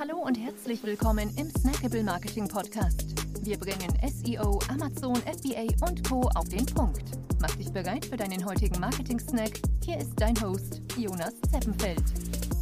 [0.00, 3.04] Hallo und herzlich willkommen im Snackable Marketing Podcast.
[3.42, 6.22] Wir bringen SEO, Amazon, FBA und Co.
[6.36, 7.02] auf den Punkt.
[7.38, 9.60] Mach dich bereit für deinen heutigen Marketing-Snack.
[9.84, 12.02] Hier ist dein Host, Jonas Zeppenfeld.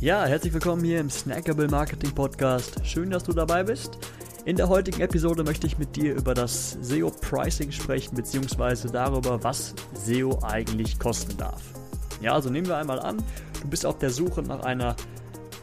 [0.01, 2.85] Ja, herzlich willkommen hier im Snackable Marketing Podcast.
[2.85, 3.98] Schön, dass du dabei bist.
[4.44, 9.44] In der heutigen Episode möchte ich mit dir über das SEO Pricing sprechen, beziehungsweise darüber,
[9.44, 11.62] was SEO eigentlich kosten darf.
[12.20, 13.18] Ja, also nehmen wir einmal an,
[13.62, 14.96] du bist auf der Suche nach einer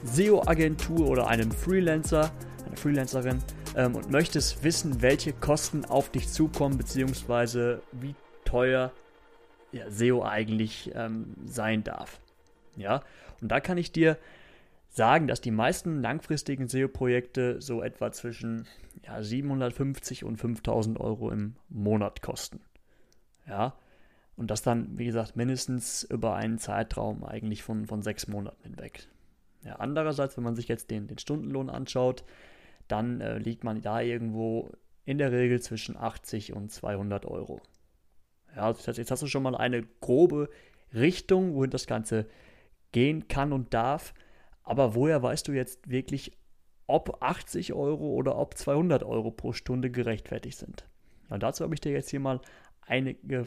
[0.05, 2.31] SEO-Agentur oder einem Freelancer,
[2.65, 3.39] einer Freelancerin
[3.75, 8.91] ähm, und möchtest wissen, welche Kosten auf dich zukommen, beziehungsweise wie teuer
[9.71, 12.19] ja, SEO eigentlich ähm, sein darf.
[12.77, 13.01] Ja,
[13.41, 14.17] und da kann ich dir
[14.89, 18.67] sagen, dass die meisten langfristigen SEO-Projekte so etwa zwischen
[19.03, 22.61] ja, 750 und 5000 Euro im Monat kosten.
[23.47, 23.75] Ja,
[24.37, 29.07] und das dann, wie gesagt, mindestens über einen Zeitraum eigentlich von, von sechs Monaten hinweg.
[29.65, 32.23] Ja, andererseits, wenn man sich jetzt den, den Stundenlohn anschaut,
[32.87, 34.71] dann äh, liegt man da irgendwo
[35.05, 37.61] in der Regel zwischen 80 und 200 Euro.
[38.55, 40.49] Ja, heißt, jetzt hast du schon mal eine grobe
[40.93, 42.27] Richtung, wohin das Ganze
[42.91, 44.13] gehen kann und darf.
[44.63, 46.31] Aber woher weißt du jetzt wirklich,
[46.87, 50.87] ob 80 Euro oder ob 200 Euro pro Stunde gerechtfertigt sind?
[51.29, 52.39] Und dazu habe ich dir jetzt hier mal
[52.81, 53.45] einige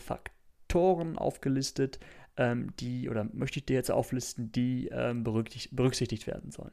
[0.68, 1.98] Faktoren aufgelistet,
[2.36, 6.72] ähm, die, oder möchte ich dir jetzt auflisten, die ähm, berücksichtigt, berücksichtigt werden sollen.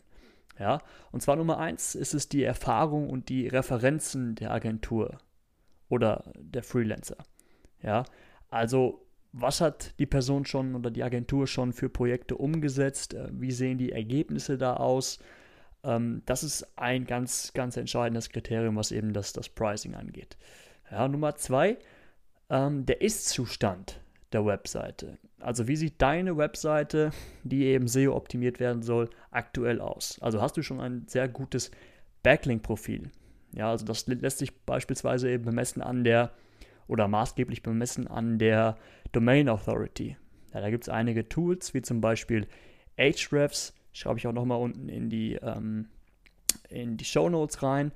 [0.59, 5.17] Ja, und zwar Nummer eins ist es die Erfahrung und die Referenzen der Agentur
[5.89, 7.17] oder der Freelancer.
[7.81, 8.05] Ja,
[8.49, 13.13] also was hat die Person schon oder die Agentur schon für Projekte umgesetzt?
[13.13, 15.19] Äh, wie sehen die Ergebnisse da aus?
[15.85, 20.37] Ähm, das ist ein ganz, ganz entscheidendes Kriterium, was eben das, das Pricing angeht.
[20.91, 21.77] Ja, Nummer zwei,
[22.49, 24.01] ähm, der Ist-Zustand
[24.31, 25.17] der Webseite.
[25.39, 27.11] Also wie sieht deine Webseite,
[27.43, 30.17] die eben SEO optimiert werden soll, aktuell aus?
[30.21, 31.71] Also hast du schon ein sehr gutes
[32.23, 33.11] Backlink-Profil?
[33.53, 36.31] Ja, also das lässt sich beispielsweise eben bemessen an der
[36.87, 38.77] oder maßgeblich bemessen an der
[39.11, 40.17] Domain Authority.
[40.53, 42.47] Ja, da gibt es einige Tools, wie zum Beispiel
[42.97, 45.87] Ahrefs, schreibe ich auch nochmal unten in die, ähm,
[46.69, 47.91] in die Show Notes rein.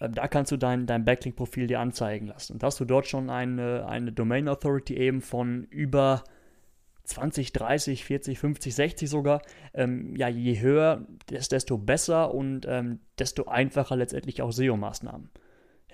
[0.00, 2.54] Ähm, da kannst du dein, dein Backlink-Profil dir anzeigen lassen.
[2.54, 6.24] Und hast du dort schon eine, eine Domain Authority eben von über
[7.04, 9.42] 20, 30, 40, 50, 60 sogar,
[9.74, 15.30] ähm, ja, je höher, desto besser und ähm, desto einfacher letztendlich auch SEO-Maßnahmen.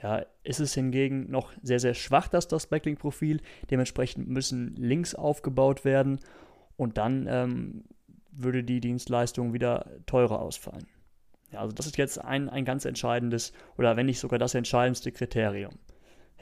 [0.03, 3.41] Ja, ist es hingegen noch sehr, sehr schwach, dass das Backlink-Profil.
[3.71, 6.21] Dementsprechend müssen Links aufgebaut werden
[6.77, 7.85] und dann ähm,
[8.31, 10.87] würde die Dienstleistung wieder teurer ausfallen.
[11.53, 15.13] Ja, also das ist jetzt ein, ein ganz entscheidendes oder wenn nicht sogar das entscheidendste
[15.13, 15.75] Kriterium.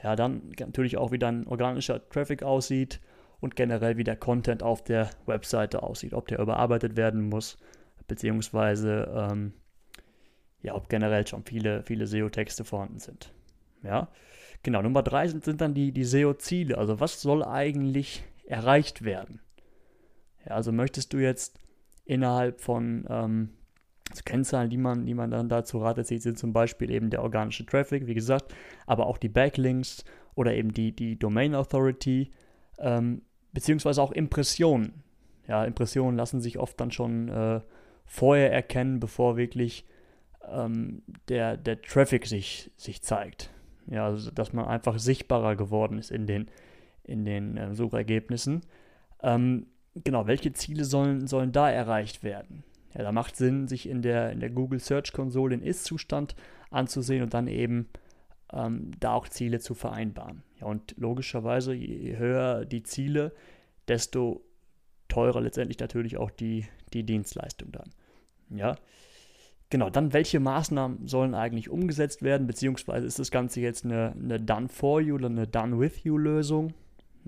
[0.03, 3.01] Ja, dann natürlich auch, wie dann organischer Traffic aussieht
[3.39, 7.57] und generell, wie der Content auf der Webseite aussieht, ob der überarbeitet werden muss,
[8.07, 9.53] beziehungsweise ähm,
[10.61, 13.31] ja, ob generell schon viele, viele SEO-Texte vorhanden sind.
[13.83, 14.09] Ja,
[14.63, 14.81] genau.
[14.81, 16.77] Nummer drei sind, sind dann die, die SEO-Ziele.
[16.77, 19.39] Also, was soll eigentlich erreicht werden?
[20.45, 21.59] Ja, also, möchtest du jetzt
[22.05, 23.49] innerhalb von ähm,
[24.09, 27.21] also Kennzahlen, die man, die man dann dazu ratet zieht, sind zum Beispiel eben der
[27.21, 28.53] organische Traffic, wie gesagt,
[28.87, 30.03] aber auch die Backlinks
[30.35, 32.31] oder eben die, die Domain Authority,
[32.79, 33.21] ähm,
[33.51, 35.03] beziehungsweise auch Impressionen.
[35.47, 37.61] Ja, Impressionen lassen sich oft dann schon äh,
[38.05, 39.85] vorher erkennen, bevor wirklich
[40.47, 43.51] ähm, der, der Traffic sich, sich zeigt.
[43.87, 46.49] Ja, also dass man einfach sichtbarer geworden ist in den,
[47.03, 48.61] in den äh, Suchergebnissen.
[49.23, 52.63] Ähm, genau, welche Ziele sollen, sollen da erreicht werden?
[52.93, 56.35] Ja, da macht Sinn, sich in der, in der Google Search Console den Ist-Zustand
[56.71, 57.87] anzusehen und dann eben
[58.51, 60.43] ähm, da auch Ziele zu vereinbaren.
[60.59, 63.33] Ja, und logischerweise, je höher die Ziele,
[63.87, 64.43] desto
[65.07, 67.89] teurer letztendlich natürlich auch die, die Dienstleistung dann.
[68.49, 68.75] Ja,
[69.69, 69.89] genau.
[69.89, 75.15] Dann, welche Maßnahmen sollen eigentlich umgesetzt werden, beziehungsweise ist das Ganze jetzt eine, eine Done-for-you
[75.15, 76.73] oder eine Done-with-you-Lösung?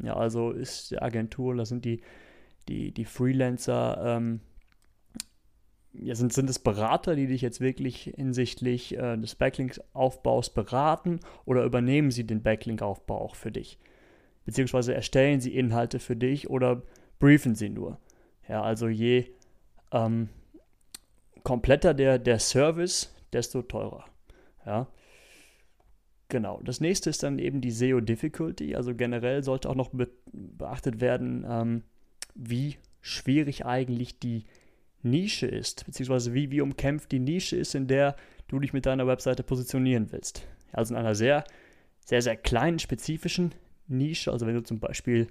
[0.03, 2.01] Ja, also ist die Agentur, da sind die,
[2.67, 4.39] die, die Freelancer ähm,
[5.93, 11.63] ja, sind, sind es Berater, die dich jetzt wirklich hinsichtlich äh, des Backlink-Aufbaus beraten oder
[11.63, 13.77] übernehmen sie den Backlink-Aufbau auch für dich?
[14.45, 16.81] Beziehungsweise erstellen sie Inhalte für dich oder
[17.19, 17.99] briefen sie nur?
[18.47, 19.25] Ja, also je
[19.91, 20.29] ähm,
[21.43, 24.05] kompletter der, der Service, desto teurer.
[24.65, 24.87] Ja.
[26.29, 26.61] Genau.
[26.63, 28.75] Das nächste ist dann eben die SEO Difficulty.
[28.75, 31.83] Also generell sollte auch noch be beachtet werden, ähm,
[32.35, 34.45] wie schwierig eigentlich die
[35.03, 38.15] Nische ist, beziehungsweise wie, wie umkämpft die Nische ist, in der
[38.47, 40.47] du dich mit deiner Webseite positionieren willst.
[40.71, 41.43] Also in einer sehr,
[42.05, 43.53] sehr, sehr kleinen, spezifischen
[43.87, 45.27] Nische, also wenn du zum Beispiel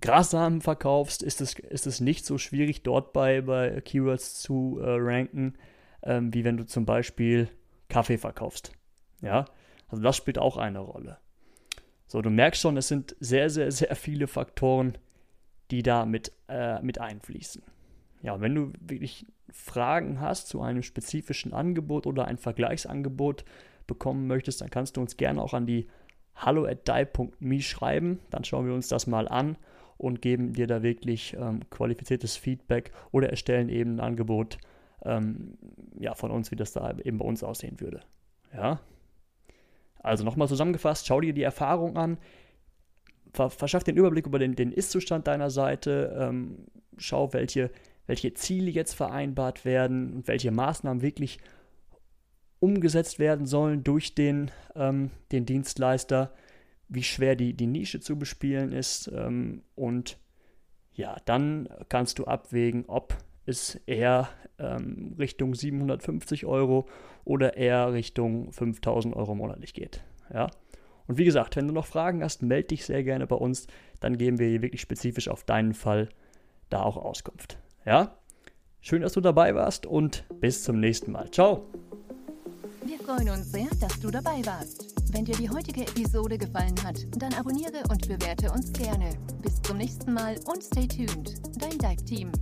[0.00, 4.86] Grassamen verkaufst, ist es, ist es nicht so schwierig, dort bei, bei Keywords zu äh,
[4.88, 5.54] ranken,
[6.02, 7.48] ähm, wie wenn du zum Beispiel
[7.88, 8.72] Kaffee verkaufst.
[9.20, 9.44] Ja,
[9.88, 11.18] also das spielt auch eine Rolle.
[12.06, 14.98] So, du merkst schon, es sind sehr, sehr, sehr viele Faktoren,
[15.70, 17.62] die da mit, äh, mit einfließen.
[18.24, 23.44] Ja, wenn du wirklich Fragen hast zu einem spezifischen Angebot oder ein Vergleichsangebot
[23.86, 25.86] bekommen möchtest, dann kannst du uns gerne auch an die
[26.34, 26.88] hallo at
[27.60, 28.20] schreiben.
[28.30, 29.58] Dann schauen wir uns das mal an
[29.98, 34.56] und geben dir da wirklich ähm, qualifiziertes Feedback oder erstellen eben ein Angebot
[35.02, 35.58] ähm,
[35.98, 38.00] ja, von uns, wie das da eben bei uns aussehen würde.
[38.54, 38.80] Ja.
[39.98, 42.16] Also nochmal zusammengefasst, schau dir die Erfahrung an,
[43.32, 46.66] verschaff den Überblick über den, den Ist-Zustand deiner Seite, ähm,
[46.96, 47.70] schau, welche,
[48.06, 51.38] welche Ziele jetzt vereinbart werden und welche Maßnahmen wirklich
[52.60, 56.32] umgesetzt werden sollen durch den, ähm, den Dienstleister,
[56.88, 60.18] wie schwer die, die Nische zu bespielen ist ähm, und
[60.92, 63.16] ja, dann kannst du abwägen, ob
[63.46, 64.28] es eher
[64.58, 66.86] ähm, Richtung 750 Euro
[67.24, 70.02] oder eher Richtung 5000 Euro monatlich geht.
[70.32, 70.48] Ja?
[71.06, 73.66] Und wie gesagt, wenn du noch Fragen hast, melde dich sehr gerne bei uns,
[74.00, 76.08] dann geben wir wirklich spezifisch auf deinen Fall
[76.70, 77.58] da auch Auskunft.
[77.84, 78.18] Ja?
[78.80, 81.30] Schön, dass du dabei warst und bis zum nächsten Mal.
[81.30, 81.66] Ciao!
[82.84, 84.94] Wir freuen uns sehr, dass du dabei warst.
[85.12, 89.10] Wenn dir die heutige Episode gefallen hat, dann abonniere und bewerte uns gerne.
[89.40, 91.34] Bis zum nächsten Mal und stay tuned.
[91.58, 92.32] Dein Dive Team.